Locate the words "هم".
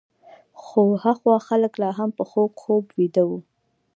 1.97-2.09